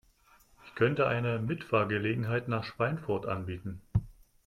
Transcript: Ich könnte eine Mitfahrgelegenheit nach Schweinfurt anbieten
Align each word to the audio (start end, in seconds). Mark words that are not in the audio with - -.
Ich 0.65 0.73
könnte 0.73 1.05
eine 1.05 1.37
Mitfahrgelegenheit 1.37 2.47
nach 2.47 2.63
Schweinfurt 2.63 3.27
anbieten 3.27 3.83